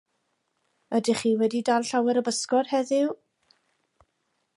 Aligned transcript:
Ydych 0.99 1.19
chi 1.25 1.33
wedi 1.41 1.61
dal 1.67 1.85
llawer 1.89 2.19
o 2.21 2.23
bysgod 2.29 2.73
heddiw? 2.73 3.13